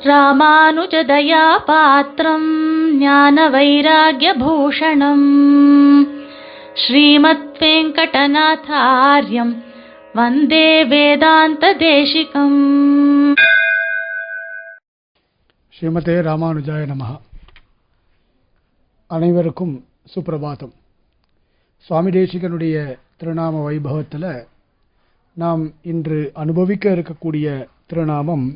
ராமானுஜதயா 0.00 1.44
பாத்திரம் 1.66 2.50
ஞான 2.98 3.46
வைராகியபூஷணம் 3.50 5.26
ஸ்ரீமத் 6.74 7.48
வெங்கடநாதாரியம் 7.60 9.52
வந்தே 10.14 10.68
வேதாந்த 10.84 11.72
தேசிகம் 11.82 12.60
ஸ்ரீமதே 15.74 16.16
ராமானுஜாய 16.22 16.84
நமஹ 16.86 17.12
அனைவருக்கும் 19.10 19.74
சுப்பிரபாதம் 20.14 20.74
சுவாமி 21.86 22.12
தேசிகனுடைய 22.12 22.76
திருநாம 23.18 23.62
வைபவத்தில் 23.64 24.30
நாம் 25.36 25.62
இன்று 25.84 26.20
அனுபவிக்க 26.34 26.88
இருக்கக்கூடிய 26.90 27.48
திருநாமம் 27.86 28.46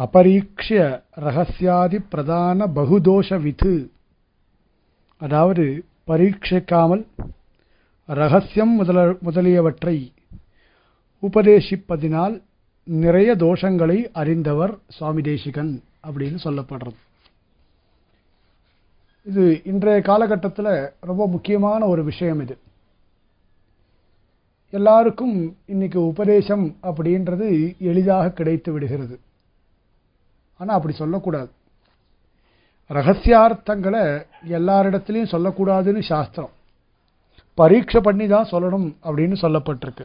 அபரீக்ஷிய 0.00 1.02
ரகசியாதி 1.20 1.98
பிரதான 2.08 2.66
பகுதோஷ 2.66 3.40
விது 3.42 3.92
அதாவது 5.16 5.84
பரீட்சிக்காமல் 6.06 7.06
ரகசியம் 8.06 8.70
முதல 8.70 9.16
முதலியவற்றை 9.20 10.12
உபதேசிப்பதினால் 11.22 12.42
நிறைய 12.84 13.34
தோஷங்களை 13.34 14.10
அறிந்தவர் 14.12 14.78
சுவாமி 14.88 15.22
தேசிகன் 15.22 15.82
அப்படின்னு 16.06 16.38
சொல்லப்படுறது. 16.44 16.98
இது 19.22 19.60
இன்றைய 19.64 20.00
காலகட்டத்தில் 20.00 20.92
ரொம்ப 21.00 21.28
முக்கியமான 21.28 21.86
ஒரு 21.86 22.04
விஷயம் 22.04 22.40
இது. 22.40 22.58
எல்லாருக்கும் 24.70 25.56
இன்னைக்கு 25.66 26.06
உபதேசம் 26.06 26.76
அப்படின்றது 26.82 27.76
எளிதாக 27.78 28.30
கிடைத்து 28.30 28.72
விடுகிறது. 28.72 29.18
ஆனால் 30.60 30.76
அப்படி 30.76 30.94
சொல்லக்கூடாது. 30.94 31.50
ரகசியார்த்தங்களை 32.96 34.04
எல்லாரிடத்துலையும் 34.58 35.32
சொல்லக்கூடாதுன்னு 35.34 36.02
சாஸ்திரம். 36.12 36.52
பரீட்சை 37.58 38.00
பண்ணி 38.06 38.26
தான் 38.34 38.50
சொல்லணும் 38.52 38.86
அப்படின்னு 39.06 39.36
சொல்லப்பட்டிருக்கு. 39.44 40.04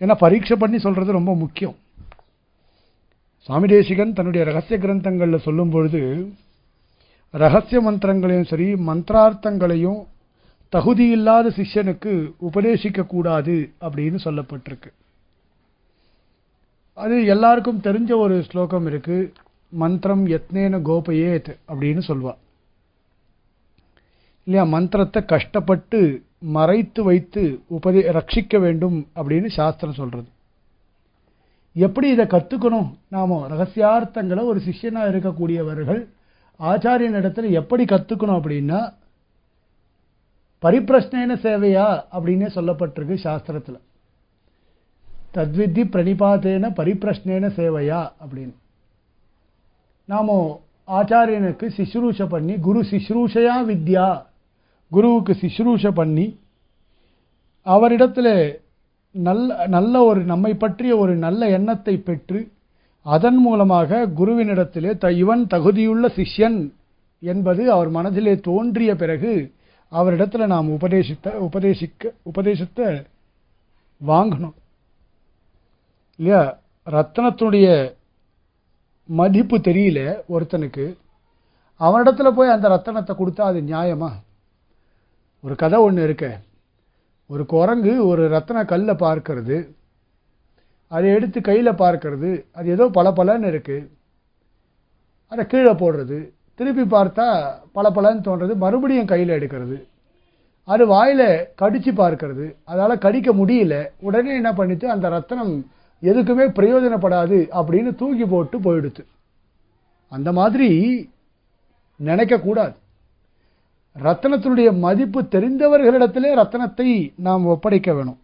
ஏன்னா 0.00 0.14
பரீட்சை 0.24 0.56
பண்ணி 0.62 0.78
சொல்கிறது 0.78 1.18
ரொம்ப 1.18 1.32
முக்கியம். 1.42 1.76
சுவாமி 3.46 3.66
தேசிகன் 3.74 4.16
தன்னுடைய 4.16 4.42
ரகசிய 4.48 4.76
கிரந்தங்களில் 4.84 5.44
சொல்லும் 5.46 5.70
பொழுது 5.70 6.00
ரகசிய 7.42 7.78
மந்திரங்களையும் 7.80 8.50
சரி 8.50 8.66
மந்திரார்த்தங்களையும் 8.88 10.00
தகுதியில்லாத 10.72 11.46
சிஷ்யனுக்கு 11.58 12.12
உபதேசிக்கக்கூடாது 12.48 13.54
அப்படின்னு 13.86 14.18
சொல்லப்பட்டிருக்கு. 14.26 14.90
அது 16.94 17.24
எல்லாருக்கும் 17.24 17.80
தெரிஞ்ச 17.80 18.16
ஒரு 18.16 18.42
ஸ்லோகம் 18.42 18.86
இருக்கு. 18.86 19.32
மந்திரம் 19.68 20.26
எத்னேன 20.26 20.82
கோபயேத் 20.82 21.56
அப்படின்னு 21.68 22.02
சொல்வா. 22.06 22.36
இல்லையா? 24.44 24.66
மந்திரத்தை 24.66 25.24
கஷ்டப்பட்டு 25.24 26.22
மறைத்து 26.38 27.04
வைத்து 27.04 27.60
உபதே 27.66 28.02
ரட்சிக்க 28.12 28.60
வேண்டும் 28.60 29.06
அப்படின்னு 29.16 29.48
சாஸ்திரம் 29.50 29.94
சொல்றது. 29.94 30.28
எப்படி 31.74 32.08
இதை 32.08 32.24
கற்றுக்கணும் 32.24 32.94
நாம 33.08 33.46
ரகசியார்த்தங்களை 33.50 34.44
ஒரு 34.44 34.60
சிஷ்யனாக 34.60 35.10
இருக்கக்கூடியவர்கள் 35.10 36.06
ஆச்சாரியன் 36.60 37.16
இடத்துல 37.16 37.50
எப்படி 37.50 37.84
கற்றுக்கணும் 37.84 38.40
அப்படின்னா 38.40 38.94
பரிப்பிரஷ்னேன 40.62 41.36
சேவையா 41.36 42.04
அப்படின்னே 42.12 42.48
சொல்லப்பட்டிருக்கு 42.54 43.16
சாஸ்திரத்தில். 43.24 43.80
தத்வித்தி 45.34 45.82
பிரணிபாத்தேன 45.92 46.70
பரிப்பிரஷ்னேன 46.78 47.50
சேவையா 47.58 48.00
அப்படின்னு. 48.22 48.54
நாம் 50.08 50.32
ஆச்சாரியனுக்கு 50.98 51.66
சிசுரூஷ 51.76 52.26
பண்ணி 52.28 52.54
குரு 52.58 52.80
சிசுரூஷையா 52.80 53.56
வித்யா 53.70 54.06
குருவுக்கு 54.90 55.32
சிசுரூஷ 55.40 55.90
பண்ணி 55.90 56.26
அவரிடத்தில் 57.66 58.34
நல்ல 59.14 59.66
நல்ல 59.66 60.04
ஒரு 60.04 60.20
நம்மை 60.24 60.54
பற்றிய 60.54 60.96
ஒரு 60.96 61.14
நல்ல 61.16 61.48
எண்ணத்தை 61.48 61.96
பெற்று 61.96 62.40
அதன் 63.06 63.36
மூலமாக 63.36 64.06
குருவினிடத்திலே 64.06 64.98
த 64.98 65.12
இவன் 65.12 65.46
தகுதியுள்ள 65.54 66.08
சிஷ்யன் 66.18 66.70
என்பது 67.20 67.62
அவர் 67.72 67.88
மனதிலே 67.88 68.34
தோன்றிய 68.40 68.94
பிறகு 68.94 69.32
அவரிடத்தில் 69.92 70.46
நாம் 70.46 70.68
உபதேசித்த 70.68 71.34
உபதேசிக்க 71.38 72.12
உபதேசத்தை 72.22 72.86
வாங்கணும். 74.06 74.54
இல்லையா? 76.22 76.58
ரத்தனத்துடைய 76.90 77.94
மதிப்பு 79.04 79.58
தெரியல 79.58 80.20
ஒருத்தனுக்கு. 80.28 80.96
அவனிடத்துல 81.80 82.30
போய் 82.30 82.48
அந்த 82.48 82.68
ரத்தனத்தை 82.68 83.12
கொடுத்தா 83.12 83.40
அது 83.40 83.60
நியாயமா? 83.60 84.10
ஒரு 85.42 85.54
கதை 85.56 85.78
ஒன்று 85.78 86.02
இருக்க. 86.02 86.40
ஒரு 87.26 87.46
குரங்கு 87.46 88.06
ஒரு 88.06 88.28
ரத்தன 88.28 88.64
கல்லை 88.64 88.94
பார்க்கறது. 88.94 89.68
அதை 90.86 91.10
எடுத்து 91.10 91.40
கையில் 91.40 91.68
பார்க்கறது. 91.68 92.44
அது 92.52 92.68
ஏதோ 92.68 92.88
பல 92.88 93.10
பலன்னு 93.10 93.42
இருக்குது 93.42 93.88
அதை 95.28 95.46
கீழே 95.46 95.72
போடுறது. 95.72 96.28
திருப்பி 96.54 96.96
பார்த்தா 96.96 97.52
பல 97.72 97.90
பலன்னு 97.90 98.18
தோன்றது. 98.18 98.54
மறுபடியும் 98.56 99.06
கையில் 99.06 99.38
எடுக்கிறது. 99.38 99.88
அது 100.64 100.86
வாயில் 100.86 101.48
கடித்து 101.56 101.92
பார்க்கறது. 101.92 102.54
அதால் 102.64 102.98
கடிக்க 102.98 103.32
முடியல. 103.32 103.88
உடனே 104.00 104.34
என்ன 104.34 104.52
பண்ணிட்டு 104.52 104.90
அந்த 104.90 105.08
ரத்தனம் 105.08 105.70
எதுக்குமே 106.02 106.46
பிரயோஜனப்படாது 106.48 107.48
அப்படின்னு 107.58 107.94
தூக்கி 107.94 108.24
போட்டு 108.24 108.60
போயிடுத்து 108.60 109.02
அந்த 110.12 110.32
மாதிரி 110.32 110.68
நினைக்கக்கூடாது 112.00 112.74
ரத்தனத்தினுடைய 113.96 114.78
மதிப்பு 114.78 115.22
தெரிந்தவர்களிடத்திலே 115.22 116.30
ரத்தனத்தை 116.34 117.12
நாம் 117.16 117.44
ஒப்படைக்க 117.44 117.92
வேணும். 117.92 118.18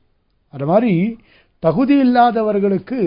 அது 0.54 0.66
மாதிரி 0.66 1.18
தகுதி 1.58 1.98
இல்லாதவர்களுக்கு 1.98 3.00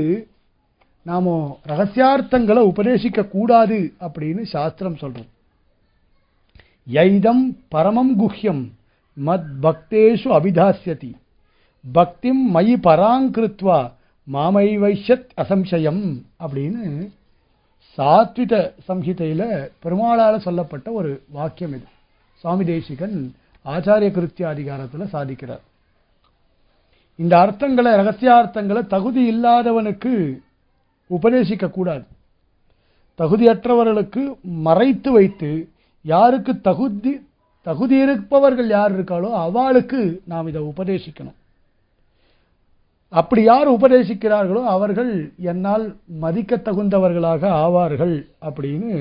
நாம் 1.03 1.27
ரகசியார்த்தங்களை 1.67 2.61
உபதேசிக்க 2.71 3.27
கூடாது 3.27 3.93
அப்படின்னு 3.99 4.41
சாஸ்திரம் 4.41 4.95
சொல்கிறோம் 4.95 5.29
யைதம் 6.87 7.43
பரமம் 7.67 8.19
குஹ்யம் 8.19 8.63
மத் 9.17 9.49
பக்தேஷு 9.61 10.29
அபிதாசியதி 10.29 11.11
பக்திம் 11.91 12.55
மயி 12.55 12.75
பராங்கிருத்வா 12.83 13.79
மாமை 14.33 14.67
வைஷத் 14.81 15.29
அசம்சயம் 15.41 16.03
அப்படின்னு 16.43 16.83
சாத்வித 17.97 18.53
சம்ஹிதையில் 18.87 19.47
பெருமாளால் 19.83 20.45
சொல்லப்பட்ட 20.45 20.87
ஒரு 20.99 21.11
வாக்கியம் 21.37 21.73
இது. 21.77 21.87
சுவாமி 22.41 22.63
தேசிகன் 22.65 23.17
ஆச்சாரிய 23.65 24.09
கிருத்திய 24.17 24.45
அதிகாரத்தில் 24.53 25.11
சாதிக்கிறார். 25.15 25.63
இந்த 27.15 27.33
அர்த்தங்களை 27.37 27.91
ரகசியார்த்தங்களை 28.01 28.81
தகுதி 28.87 29.23
இல்லாதவனுக்கு 29.33 30.13
உபதேசிக்க 31.09 31.69
கூடாது. 31.69 32.05
தகுதியற்றவர்களுக்கு 33.17 34.23
மறைத்து 34.67 35.11
வைத்து 35.11 35.51
யாருக்கு 36.05 36.53
தகுதி 36.69 37.13
தகுதி 37.65 37.95
இருப்பவர்கள் 38.05 38.69
யார் 38.77 38.93
இருக்காளோ 38.93 39.29
அவளுக்கு 39.47 40.01
நாம் 40.31 40.47
இதை 40.47 40.61
உபதேசிக்கணும். 40.61 41.39
அப்படி 43.19 43.41
யார் 43.43 43.69
உபதேசிக்கிறார்களோ 43.77 44.61
அவர்கள் 44.73 45.13
என்னால் 45.51 45.85
மதிக்க 46.23 46.57
தகுந்தவர்களாக 46.67 47.43
ஆவார்கள் 47.63 48.15
அப்படின்னு 48.47 48.91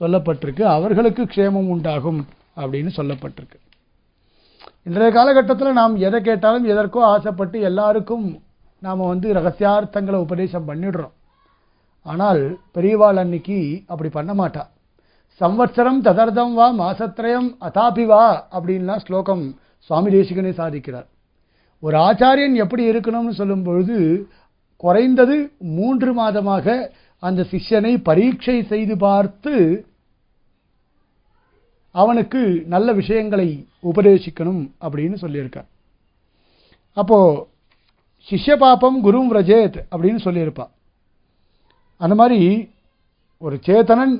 சொல்லப்பட்டிருக்கு. 0.00 0.64
அவர்களுக்கு 0.76 1.22
க்ஷேமம் 1.32 1.68
உண்டாகும் 1.74 2.20
அப்படின்னு 2.62 2.90
சொல்லப்பட்டிருக்கு. 2.98 3.58
இன்றைய 4.88 5.10
காலகட்டத்தில் 5.18 5.78
நாம் 5.80 5.94
எதை 6.08 6.20
கேட்டாலும் 6.28 6.68
எதற்கோ 6.72 7.00
ஆசைப்பட்டு 7.04 7.60
எல்லாருக்கும் 7.70 8.26
நாம் 8.86 9.10
வந்து 9.12 9.28
ரகசியார்த்தங்களை 9.38 10.18
உபதேசம் 10.26 10.68
பண்ணிடுறோம். 10.68 11.14
ஆனால் 12.06 12.42
பெரியவாள் 12.76 13.20
அன்னைக்கு 13.22 13.58
அப்படி 13.92 14.10
பண்ண 14.18 14.32
மாட்டா. 14.34 14.62
சம்வத்சரம் 15.40 16.00
ததர்தம் 16.06 16.54
வா 16.58 16.66
மாசத்திரயம் 16.82 17.48
அதாபி 17.66 18.04
வா 18.06 18.24
அப்படின்லாம் 18.56 19.02
ஸ்லோகம் 19.06 19.44
சுவாமி 19.90 20.10
தேசிகனே 20.16 20.52
சாதிக்கிறார். 20.60 21.08
ஒரு 21.80 21.96
ஆச்சாரியன் 21.98 22.54
எப்படி 22.54 22.90
இருக்கணும்னு 22.90 23.30
சொல்லும் 23.30 23.62
பொழுது 23.62 24.28
குறைந்தது 24.76 25.36
மூன்று 25.58 26.10
மாதமாக 26.14 26.90
அந்த 27.18 27.46
சிஷ்யனை 27.50 28.02
பரீட்சை 28.02 28.62
செய்து 28.62 28.96
பார்த்து 28.96 29.54
அவனுக்கு 31.90 32.62
நல்ல 32.66 32.92
விஷயங்களை 32.92 33.66
உபதேசிக்கணும் 33.82 34.70
அப்படின்னு 34.80 35.16
சொல்லியிருக்கார். 35.20 35.68
அப்போ 36.92 37.48
சிஷ்ய 38.30 38.56
பாப்பம் 38.56 39.04
குரும் 39.04 39.32
ரஜேத் 39.36 39.78
அப்படின்னு 39.90 40.20
சொல்லியிருப்பான் 40.24 40.72
அந்த 41.96 42.14
மாதிரி 42.14 42.70
ஒரு 43.38 43.56
சேத்தனன் 43.66 44.14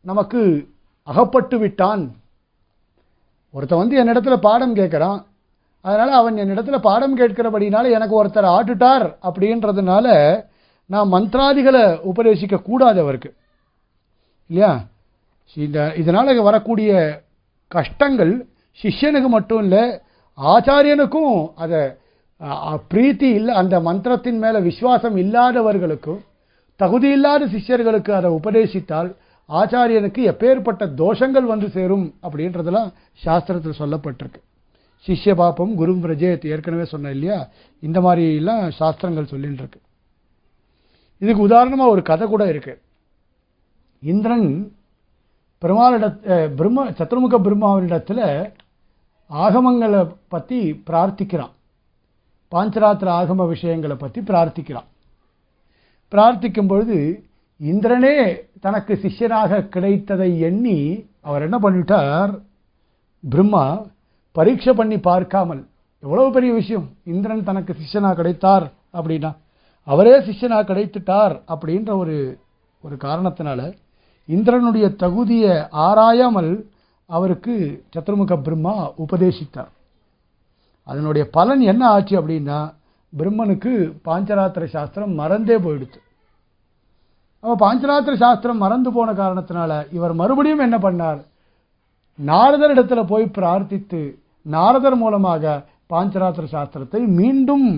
நமக்கு 0.00 0.40
அகப்பட்டு 1.02 1.58
விட்டான். 1.58 2.16
ஒருத்தன் 3.50 3.78
வந்து 3.78 3.96
என்னிடத்துல 4.04 4.36
பாடம் 4.36 4.76
கேட்குறான். 4.76 5.20
அதனால் 5.84 6.10
அவன் 6.10 6.36
என்னிடத்தில் 6.36 6.84
பாடம் 6.86 7.18
கேட்கிறபடினால 7.18 7.90
எனக்கு 7.96 8.24
ஒருத்தர் 8.24 8.48
ஆட்டுட்டார் 8.56 9.06
அப்படின்றதுனால 9.28 10.06
நான் 10.90 11.12
மந்திராதிகளை 11.12 11.84
உபதேசிக்க 12.10 12.62
கூடாது 12.62 13.00
அவருக்கு. 13.00 13.30
இல்லையா? 14.50 14.72
இந்த 15.56 15.78
இதனால் 15.96 16.40
வரக்கூடிய 16.48 16.90
கஷ்டங்கள் 17.68 18.32
சிஷ்யனுக்கு 18.78 19.28
மட்டும் 19.28 19.62
இல்லை 19.62 19.82
ஆச்சாரியனுக்கும் 20.38 21.34
அதை 21.54 21.80
பிரீத்தி 22.92 23.28
இல்லை 23.38 23.54
அந்த 23.54 23.80
மந்திரத்தின் 23.80 24.38
மேலே 24.38 24.58
விசுவாசம் 24.58 25.16
இல்லாதவர்களுக்கும் 25.16 26.20
தகுதி 26.80 27.08
இல்லாத 27.10 27.46
சிஷ்யர்களுக்கு 27.46 28.10
அதை 28.10 28.30
உபதேசித்தால் 28.30 29.10
ஆச்சாரியனுக்கு 29.48 30.20
எப்பேற்பட்ட 30.32 30.84
தோஷங்கள் 31.02 31.50
வந்து 31.52 31.70
சேரும் 31.70 32.06
அப்படின்றதெல்லாம் 32.22 32.90
சாஸ்திரத்தில் 33.24 33.80
சொல்லப்பட்டிருக்கு. 33.82 34.40
சிஷ்ய 35.06 35.34
பாப்பம் 35.34 35.72
குரு 35.80 35.92
பிரஜேத் 36.04 36.48
ஏற்கனவே 36.52 36.84
சொன்னேன் 36.84 37.14
இல்லையா? 37.16 37.38
இந்த 37.86 37.98
மாதிரிலாம் 38.00 38.64
சாஸ்திரங்கள் 38.78 39.30
சொல்லின்னு 39.32 39.60
இருக்கு. 39.62 39.80
இதுக்கு 41.22 41.46
உதாரணமாக 41.48 41.94
ஒரு 41.94 42.02
கதை 42.10 42.26
கூட 42.28 42.42
இருக்கு. 42.52 42.74
இந்திரன் 44.02 44.48
பெருமாளிட 45.62 46.06
பிரம்ம 46.58 46.84
சத்ருமுக 46.98 47.38
பிரம்மாவினிடத்தில் 47.46 48.26
ஆகமங்களை 49.30 50.00
பற்றி 50.34 50.58
பிரார்த்திக்கிறான். 50.88 51.54
பாஞ்சராத்திர 52.52 53.08
ஆகம 53.20 53.46
விஷயங்களை 53.54 53.96
பற்றி 53.96 54.20
பிரார்த்திக்கிறான். 54.30 54.88
பிரார்த்திக்கும் 56.12 56.70
பொழுது 56.70 56.98
இந்திரனே 57.60 58.14
தனக்கு 58.64 58.92
சிஷ்யனாக 59.02 59.60
கிடைத்ததை 59.74 60.30
எண்ணி 60.48 60.78
அவர் 61.28 61.44
என்ன 61.46 61.58
பண்ணிட்டார்? 61.64 62.32
பிரம்மா 63.24 63.64
பரீட்சை 64.36 64.72
பண்ணி 64.74 64.98
பார்க்காமல் 65.00 65.62
எவ்வளவு 66.02 66.28
பெரிய 66.32 66.52
விஷயம் 66.52 66.86
இந்திரன் 67.04 67.44
தனக்கு 67.44 67.72
சிஷ்யனா 67.80 68.10
கிடைத்தார் 68.14 68.66
அப்படின்னா 68.94 69.30
அவரே 69.88 70.14
சிஷ்யனா 70.18 70.58
கிடைத்துட்டார் 70.70 71.34
அப்படின்ற 71.52 71.90
ஒரு 71.96 72.16
ஒரு 72.84 72.96
காரணத்தினால 72.96 73.60
இந்திரனுடைய 74.28 74.86
தகுதியை 74.96 75.54
ஆராயாமல் 75.86 76.50
அவருக்கு 77.10 77.54
சத்துர்முக 77.94 78.34
பிரம்மா 78.42 78.74
உபதேசித்தார். 79.04 79.70
அதனுடைய 80.84 81.24
பலன் 81.30 81.60
என்ன 81.60 81.82
ஆச்சு 81.88 82.14
அப்படின்னா 82.20 82.58
பிரம்மனுக்கு 83.12 83.72
பாஞ்சராத்திர 84.04 84.64
சாஸ்திரம் 84.64 85.14
மறந்தே 85.14 85.56
போயிடுச்சு. 85.56 86.00
அப்ப 87.40 87.56
பாஞ்சராத்திர 87.64 88.14
சாஸ்திரம் 88.16 88.62
மறந்து 88.64 88.92
போன 88.92 89.12
காரணத்தினால 89.12 89.72
இவர் 89.92 90.14
மறுபடியும் 90.14 90.64
என்ன 90.66 90.78
பண்ணார்? 90.78 91.20
நாரதர் 92.28 92.72
இடத்துல 92.74 93.00
போய் 93.10 93.24
பிரார்த்தித்து 93.36 94.00
நாரதர் 94.46 94.96
மூலமாக 95.02 95.52
பாஞ்சராத்திர 95.92 96.44
சாஸ்திரத்தை 96.54 97.00
மீண்டும் 97.18 97.68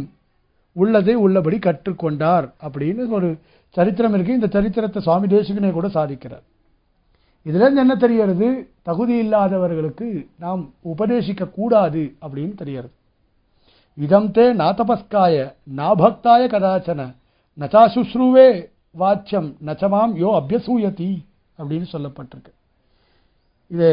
உள்ளதை 0.76 1.14
உள்ளபடி 1.24 1.58
கற்றுக்கொண்டார் 1.58 2.46
அப்படின்னு 2.66 3.02
ஒரு 3.18 3.28
சரித்திரம் 3.76 4.14
இருக்கு. 4.14 4.38
இந்த 4.38 4.48
சரித்திரத்தை 4.56 5.00
சுவாமி 5.02 5.26
தேசிகனே 5.34 5.70
கூட 5.72 5.88
சாதிக்கிறார். 5.96 6.44
இதுலேருந்து 7.46 7.82
என்ன 7.84 7.94
தெரியறது 8.04 8.48
தகுதி 8.88 9.14
இல்லாதவர்களுக்கு 9.24 10.08
நாம் 10.44 10.62
உபதேசிக்க 10.92 11.50
கூடாது 11.50 12.02
அப்படின்னு 12.24 12.54
தெரியறது 12.54 12.94
இதம் 13.98 14.28
தே 14.36 14.44
நாதபஸ்காய 14.60 15.36
நாபக்தாய 15.76 16.42
கதாச்சன 16.54 17.00
நச்சா 17.58 17.82
சுஸ்ருவே 17.94 18.48
வாச்சியம் 18.98 19.50
நச்சமாம் 19.68 20.12
யோ 20.22 20.30
அபியசூயதி 20.40 21.12
அப்படின்னு 21.58 21.88
சொல்லப்பட்டிருக்கு. 21.94 22.52
இதை 23.70 23.92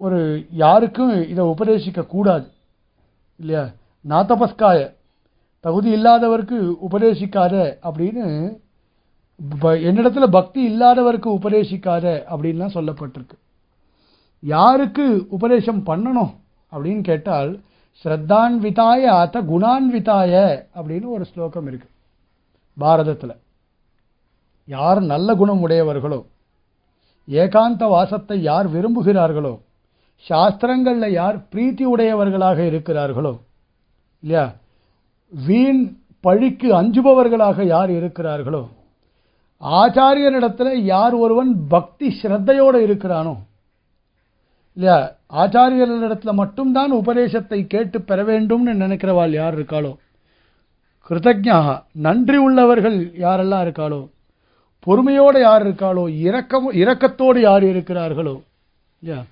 ஒரு 0.00 0.46
யாருக்கும் 0.50 1.28
இதை 1.28 1.44
உபதேசிக்க 1.44 2.06
கூடாது. 2.06 2.50
இல்லையா? 3.36 3.70
நாத்தபஸ்காய 4.08 4.94
தகுதி 5.60 5.94
இல்லாதவருக்கு 5.94 6.76
உபதேசிக்காத 6.90 7.76
அப்படின்னு 7.82 8.56
ப- 9.58 9.74
என்னிடத்துல 9.74 10.26
பக்தி 10.26 10.64
இல்லாதவருக்கு 10.64 11.30
உபதேசிக்காத 11.30 12.22
அப்படின்லாம் 12.30 12.74
சொல்லப்பட்டிருக்கு. 12.74 13.38
யாருக்கு 14.40 15.26
உபதேசம் 15.28 15.86
பண்ணணும் 15.86 16.34
அப்படின்னு 16.72 17.00
கேட்டால் 17.00 17.60
ஸ்ரத்தான்விதாய 18.04 19.04
அத்த 19.04 19.42
குணான்விதாய 19.42 20.64
அப்படின்னு 20.74 21.06
ஒரு 21.06 21.24
ஸ்லோகம் 21.24 21.66
இருக்கு. 21.66 21.88
பாரதத்தில். 22.80 23.36
யார் 24.66 25.00
நல்ல 25.00 25.34
குணம் 25.34 25.60
உடையவர்களோ 25.60 26.24
ஏகாந்த 27.28 27.88
வாசத்தை 27.88 28.42
யார் 28.42 28.70
விரும்புகிறார்களோ 28.70 29.60
சாஸ்திரங்களில் 30.26 31.12
யார் 31.12 31.36
பிரீத்தி 31.52 31.84
உடையவர்களாக 31.84 32.62
இருக்கிறார்களோ 32.62 33.32
இல்லையா? 34.22 34.44
வீண் 35.32 35.82
பழிக்கு 36.24 36.68
அஞ்சுபவர்களாக 36.82 37.64
யார் 37.66 37.90
இருக்கிறார்களோ 37.90 38.62
ஆச்சாரியனிடத்தில் 39.62 40.74
யார் 40.84 41.14
ஒருவன் 41.14 41.66
பக்தி 41.68 42.08
ஸ்ரத்தையோடு 42.22 42.78
இருக்கிறானோ 42.88 43.34
இல்லையா? 44.76 44.98
ஆச்சாரியர்களிடத்தில் 45.32 46.32
மட்டும்தான் 46.32 46.92
உபதேசத்தை 46.92 47.66
கேட்டு 47.66 48.00
பெற 48.02 48.24
வேண்டும்னு 48.24 48.72
நினைக்கிறவாள் 48.84 49.30
யார் 49.30 49.58
இருக்காளோ? 49.58 49.92
கிருதஜா 51.10 51.58
நன்றி 51.92 52.36
உள்ளவர்கள் 52.36 52.98
யாரெல்லாம் 53.18 53.64
இருக்காளோ? 53.66 54.00
பொறுமையோடு 54.86 55.40
யார் 55.40 55.66
இருக்காளோ? 55.66 56.08
இரக்கம் 56.18 56.72
இரக்கத்தோடு 56.72 57.40
யார் 57.40 57.62
இருக்கிறார்களோ? 57.62 58.34
இல்லையா? 59.02 59.24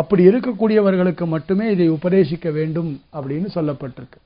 அப்படி 0.00 0.22
இருக்கக்கூடியவர்களுக்கு 0.28 1.24
மட்டுமே 1.26 1.66
இதை 1.70 1.86
உபதேசிக்க 1.90 2.52
வேண்டும் 2.52 2.90
அப்படின்னு 3.16 3.48
சொல்லப்பட்டிருக்கு. 3.54 4.18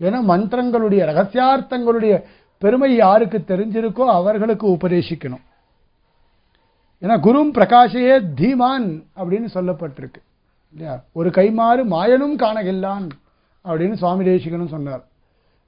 ஏன்னா 0.00 0.18
மந்திரங்களுடைய 0.32 1.02
ரகசியார்த்தங்களுடைய 1.10 2.14
பெருமை 2.62 2.90
யாருக்கு 2.96 3.38
தெரிஞ்சிருக்கோ 3.48 4.04
அவர்களுக்கு 4.18 4.66
உபதேசிக்கணும். 4.76 5.44
ஏன்னா 7.02 7.16
குரும் 7.26 7.50
பிரகாஷையே 7.58 8.14
தீமான் 8.34 8.88
அப்படின்னு 9.18 9.48
சொல்லப்பட்டிருக்கு. 9.56 10.20
இல்லையா? 10.72 10.94
ஒரு 11.12 11.28
கைமாறு 11.28 11.82
மாயனும் 11.94 12.36
காணகில்லான் 12.44 13.08
அப்படின்னு 13.64 13.96
சுவாமி 14.02 14.24
தேசிகனும் 14.24 14.74
சொன்னார். 14.76 15.04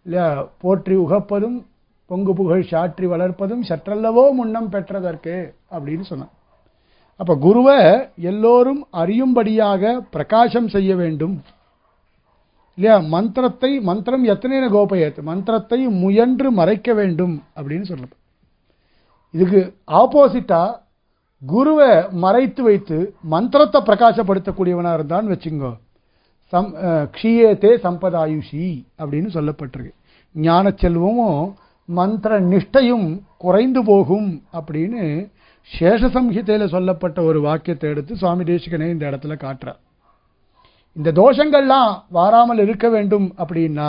இல்லையா? 0.07 0.29
போற்றி 0.63 0.97
உகப்பதும் 0.97 1.59
பொங்கு 2.11 2.33
புகழ் 2.35 2.69
சாற்றி 2.71 3.07
வளர்ப்பதும் 3.07 3.63
சற்றல்லவோ 3.69 4.25
முன்னம் 4.33 4.69
பெற்றதற்கு 4.69 5.35
அப்படின்னு 5.71 6.05
சொன்னார். 6.11 6.35
அப்ப 7.21 7.33
குருவை 7.45 7.79
எல்லோரும் 8.31 8.83
அறியும்படியாக 9.03 9.93
பிரகாசம் 10.15 10.69
செய்ய 10.75 10.91
வேண்டும். 10.97 11.37
இல்லையா? 12.79 12.97
மந்திரத்தை 13.15 13.71
மந்திரம் 13.89 14.25
எத்தனை 14.33 14.69
கோபயத்து 14.75 15.21
மந்திரத்தை 15.31 15.79
முயன்று 16.03 16.49
மறைக்க 16.59 16.89
வேண்டும் 17.01 17.35
அப்படின்னு 17.57 17.89
சொல்லப்ப. 17.91 18.15
இதுக்கு 19.35 19.61
ஆப்போசிட்டா 20.01 20.63
குருவை 21.43 21.91
மறைத்து 22.25 22.63
வைத்து 22.63 22.99
மந்திரத்தை 23.35 23.81
பிரகாசப்படுத்தக்கூடியவனா 23.89 24.93
இருந்தான்னு 24.99 25.35
வச்சுங்கோ. 25.35 25.73
சம் 26.53 26.71
க்ஷீயத்தே 27.15 27.73
சம்பதாயுஷி 27.87 28.67
அப்படின்னு 29.01 29.31
சொல்லப்பட்டிருக்கு. 29.37 29.95
ஞான 30.35 30.71
செல்வமும் 30.83 31.43
மந்திர 31.97 32.41
நிஷ்டையும் 32.53 33.09
குறைந்து 33.45 33.81
போகும் 33.85 34.31
அப்படின்னு 34.59 35.03
சேஷசம்ஹிதையில் 35.69 36.73
சொல்லப்பட்ட 36.75 37.19
ஒரு 37.23 37.41
வாக்கியத்தை 37.41 37.91
எடுத்து 37.91 38.17
சுவாமி 38.17 38.45
தேசிகனே 38.51 38.89
இந்த 38.95 39.05
இடத்துல 39.11 39.35
காட்டுறார். 39.45 39.81
இந்த 40.97 41.11
தோஷங்கள்லாம் 41.21 41.93
வாராமல் 42.17 42.59
இருக்க 42.59 42.87
வேண்டும் 42.89 43.27
அப்படின்னா 43.43 43.89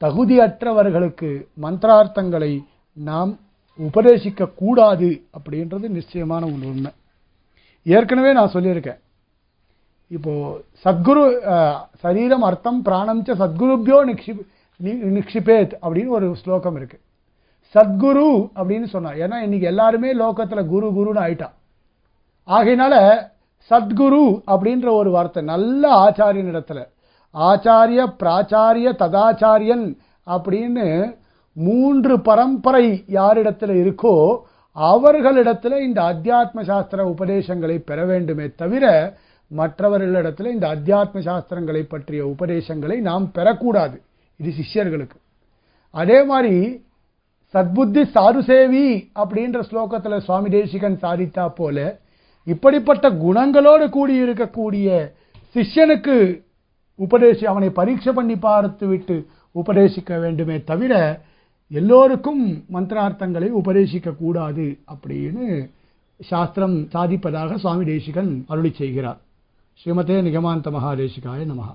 தகுதியற்றவர்களுக்கு 0.00 1.30
மந்திரார்த்தங்களை 1.64 2.52
நாம் 2.96 3.32
உபதேசிக்க 3.78 4.50
கூடாது 4.54 5.08
அப்படின்றது 5.36 5.86
நிச்சயமான 5.98 6.42
ஒரு 6.46 6.66
உண்மை. 6.72 6.92
ஏற்கனவே 7.86 8.32
நான் 8.38 8.54
சொல்லியிருக்கேன். 8.56 9.00
இப்போ 10.16 10.32
சத்குரு 10.84 11.24
சரீரம் 12.02 12.44
அர்த்தம் 12.48 12.82
பிராணம் 12.82 13.24
ச 13.26 13.36
சத்குருபியோ 13.42 13.98
நிக்ஷிப் 14.10 14.42
நிக்ஷிபேத் 15.16 15.74
அப்படின்னு 15.82 16.16
ஒரு 16.18 16.26
ஸ்லோகம் 16.42 16.76
இருக்கு. 16.76 16.98
சத்குரு 17.74 18.50
அப்படின்னு 18.56 18.84
சொன்னார் 18.84 19.14
ஏன்னா 19.14 19.40
இன்னைக்கு 19.40 19.66
எல்லாருமே 19.66 20.12
லோகத்தில் 20.12 20.66
குரு 20.66 20.88
குருன்னு 20.88 21.24
ஆயிட்டான் 21.24 21.54
ஆகையினால 22.46 22.94
சத்குரு 23.70 24.42
அப்படின்ற 24.46 24.90
ஒரு 24.90 25.10
வார்த்தை 25.10 25.42
நல்ல 25.42 26.10
ஆச்சாரியன் 26.10 26.52
இடத்துல. 26.52 26.88
ஆச்சாரிய 27.34 28.14
பிராச்சாரிய 28.22 28.88
ததாச்சாரியன் 28.98 29.96
அப்படின்னு 30.26 31.16
மூன்று 31.52 32.20
பரம்பரை 32.20 33.04
யாரிடத்தில் 33.06 33.70
இருக்கோ 33.70 34.38
அவர்களிடத்தில் 34.72 35.80
இந்த 35.80 36.02
அத்தியாத்ம 36.02 36.62
சாஸ்திர 36.62 37.06
உபதேசங்களை 37.06 37.78
பெற 37.78 38.04
வேண்டுமே 38.04 38.46
தவிர 38.56 39.14
மற்றவர்களிடத்தில் 39.56 40.46
இந்த 40.46 40.66
அத்தியாத்ம 40.74 41.18
சாஸ்திரங்களை 41.28 41.82
பற்றிய 41.88 42.26
உபதேசங்களை 42.26 43.00
நாம் 43.00 43.30
பெறக்கூடாது. 43.34 44.00
இது 44.36 44.52
சிஷ்யர்களுக்கு. 44.60 45.18
அதே 45.90 46.24
மாதிரி 46.24 46.84
சத்புத்தி 47.54 48.02
சாருசேவி 48.14 48.86
அப்படின்ற 49.14 49.58
ஸ்லோகத்தில் 49.70 50.16
சுவாமி 50.18 50.48
தேசிகன் 50.50 50.96
சாதித்தா 51.02 51.48
போல 51.54 52.00
இப்படிப்பட்ட 52.46 53.10
குணங்களோடு 53.10 53.88
கூடி 53.88 54.22
இருக்கக்கூடிய 54.22 54.88
சிஷ்யனுக்கு 55.54 56.16
உபதேசி 56.94 57.46
அவனை 57.46 57.70
பரீட்சை 57.70 58.12
பண்ணி 58.12 58.36
பார்த்து 58.36 58.86
விட்டு 58.86 59.26
உபதேசிக்க 59.54 60.20
வேண்டுமே 60.20 60.64
தவிர 60.64 61.20
எல்லோருக்கும் 61.68 62.42
மந்திரார்த்தங்களை 62.72 63.48
உபதேசிக்க 63.50 64.16
கூடாது 64.16 64.78
அப்படின்னு 64.94 65.70
சாஸ்திரம் 66.20 66.76
சாதிப்பதாக 66.92 67.54
சுவாமி 67.54 67.84
தேசிகன் 67.84 68.44
அருளி 68.48 68.70
செய்கிறார். 68.70 69.20
ஸ்ரீமதே 69.80 70.16
நிகமாந்த 70.22 70.70
மகாதேசிகாய 70.70 71.40
நமகா 71.46 71.74